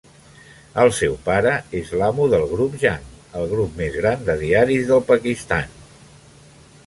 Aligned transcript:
El 0.83 0.87
seu 0.99 1.17
pare 1.27 1.51
és 1.81 1.91
l'amo 1.99 2.25
del 2.31 2.45
grup 2.53 2.79
Jang, 2.85 3.05
el 3.41 3.45
grup 3.53 3.77
més 3.83 3.99
gran 4.01 4.25
de 4.31 4.37
diaris 4.45 4.87
del 4.93 5.07
Pakistan. 5.11 5.77